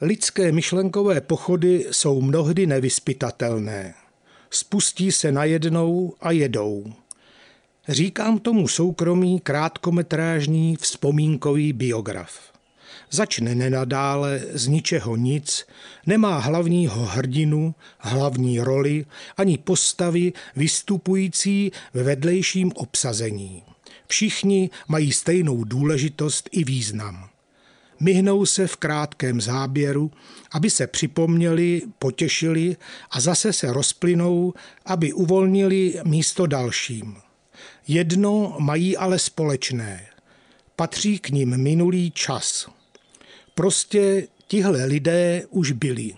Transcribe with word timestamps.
Lidské 0.00 0.52
myšlenkové 0.52 1.20
pochody 1.20 1.86
jsou 1.90 2.20
mnohdy 2.20 2.66
nevyspytatelné. 2.66 3.94
Spustí 4.50 5.12
se 5.12 5.32
najednou 5.32 6.14
a 6.20 6.30
jedou. 6.30 6.92
Říkám 7.88 8.38
tomu 8.38 8.68
soukromý 8.68 9.40
krátkometrážní 9.40 10.76
vzpomínkový 10.76 11.72
biograf. 11.72 12.40
Začne 13.10 13.54
nenadále 13.54 14.40
z 14.52 14.66
ničeho 14.66 15.16
nic, 15.16 15.66
nemá 16.06 16.38
hlavního 16.38 17.04
hrdinu, 17.06 17.74
hlavní 17.98 18.60
roli 18.60 19.06
ani 19.36 19.58
postavy 19.58 20.32
vystupující 20.56 21.72
ve 21.94 22.02
vedlejším 22.02 22.72
obsazení. 22.74 23.62
Všichni 24.06 24.70
mají 24.88 25.12
stejnou 25.12 25.64
důležitost 25.64 26.48
i 26.52 26.64
význam. 26.64 27.28
Myhnou 28.00 28.46
se 28.46 28.66
v 28.66 28.76
krátkém 28.76 29.40
záběru, 29.40 30.10
aby 30.52 30.70
se 30.70 30.86
připomněli, 30.86 31.82
potěšili 31.98 32.76
a 33.10 33.20
zase 33.20 33.52
se 33.52 33.72
rozplynou, 33.72 34.54
aby 34.86 35.12
uvolnili 35.12 36.00
místo 36.04 36.46
dalším. 36.46 37.16
Jedno 37.88 38.56
mají 38.58 38.96
ale 38.96 39.18
společné. 39.18 40.06
Patří 40.76 41.18
k 41.18 41.30
ním 41.30 41.56
minulý 41.56 42.10
čas. 42.10 42.68
Prostě 43.54 44.28
tihle 44.46 44.84
lidé 44.84 45.42
už 45.50 45.72
byli. 45.72 46.14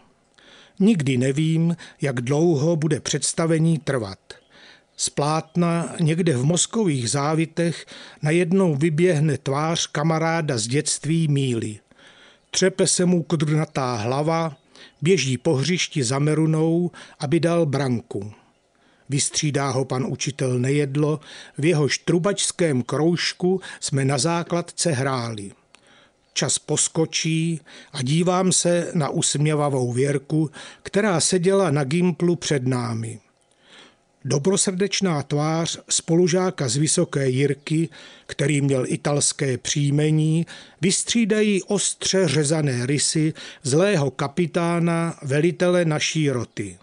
Nikdy 0.80 1.16
nevím, 1.16 1.76
jak 2.00 2.20
dlouho 2.20 2.76
bude 2.76 3.00
představení 3.00 3.78
trvat. 3.78 4.18
Z 5.00 5.10
plátna 5.10 5.94
někde 6.00 6.36
v 6.36 6.44
mozkových 6.44 7.10
závitech 7.10 7.86
najednou 8.22 8.74
vyběhne 8.74 9.38
tvář 9.38 9.86
kamaráda 9.86 10.58
z 10.58 10.66
dětství 10.66 11.28
Míly. 11.28 11.78
Třepe 12.50 12.86
se 12.86 13.04
mu 13.04 13.22
kudrnatá 13.22 13.94
hlava, 13.94 14.56
běží 15.02 15.38
po 15.38 15.54
hřišti 15.54 16.04
za 16.04 16.18
Merunou, 16.18 16.90
aby 17.18 17.40
dal 17.40 17.66
branku. 17.66 18.32
Vystřídá 19.08 19.70
ho 19.70 19.84
pan 19.84 20.06
učitel 20.08 20.58
Nejedlo, 20.58 21.20
v 21.58 21.64
jehož 21.64 21.98
trubačském 21.98 22.82
kroužku 22.82 23.60
jsme 23.80 24.04
na 24.04 24.18
základce 24.18 24.90
hráli. 24.90 25.52
Čas 26.32 26.58
poskočí 26.58 27.60
a 27.92 28.02
dívám 28.02 28.52
se 28.52 28.90
na 28.94 29.08
usměvavou 29.08 29.92
Věrku, 29.92 30.50
která 30.82 31.20
seděla 31.20 31.70
na 31.70 31.84
gimplu 31.84 32.36
před 32.36 32.66
námi. 32.66 33.20
Dobrosrdečná 34.24 35.22
tvář 35.22 35.78
spolužáka 35.90 36.68
z 36.68 36.76
Vysoké 36.76 37.28
Jirky, 37.28 37.88
který 38.26 38.60
měl 38.60 38.84
italské 38.88 39.58
příjmení, 39.58 40.46
vystřídají 40.80 41.62
ostře 41.62 42.28
řezané 42.28 42.86
rysy 42.86 43.34
zlého 43.62 44.10
kapitána, 44.10 45.18
velitele 45.22 45.84
naší 45.84 46.30
roty. 46.30 46.78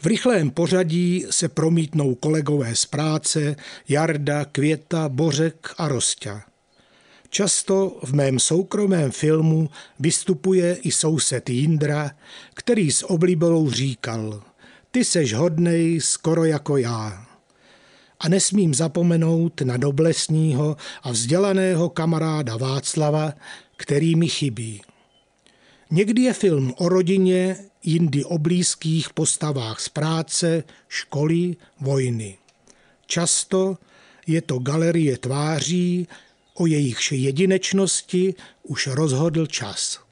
V 0.00 0.06
rychlém 0.06 0.50
pořadí 0.50 1.26
se 1.30 1.48
promítnou 1.48 2.14
kolegové 2.14 2.74
z 2.74 2.86
práce 2.86 3.56
Jarda, 3.88 4.44
Květa, 4.44 5.08
Bořek 5.08 5.74
a 5.78 5.88
Rostia. 5.88 6.42
Často 7.30 7.98
v 8.02 8.14
mém 8.14 8.38
soukromém 8.38 9.10
filmu 9.10 9.70
vystupuje 10.00 10.74
i 10.82 10.90
soused 10.90 11.50
Jindra, 11.50 12.10
který 12.54 12.90
s 12.90 13.10
oblíbelou 13.10 13.70
říkal 13.70 14.42
Ty 14.90 15.04
seš 15.04 15.34
hodnej 15.34 16.00
skoro 16.00 16.44
jako 16.44 16.76
já. 16.76 17.26
A 18.20 18.28
nesmím 18.28 18.74
zapomenout 18.74 19.60
na 19.60 19.76
doblesního 19.76 20.76
a 21.02 21.10
vzdělaného 21.10 21.88
kamaráda 21.88 22.56
Václava, 22.56 23.32
který 23.76 24.16
mi 24.16 24.28
chybí. 24.28 24.82
Někdy 25.90 26.22
je 26.22 26.32
film 26.32 26.74
o 26.76 26.88
rodině, 26.88 27.56
jindy 27.84 28.24
o 28.24 28.38
blízkých 28.38 29.10
postavách 29.10 29.80
z 29.80 29.88
práce, 29.88 30.64
školy, 30.88 31.56
vojny. 31.80 32.38
Často 33.06 33.78
je 34.26 34.42
to 34.42 34.58
galerie 34.58 35.18
tváří, 35.18 36.08
o 36.54 36.66
jejichž 36.66 37.12
jedinečnosti 37.12 38.34
už 38.62 38.86
rozhodl 38.86 39.46
čas. 39.46 40.07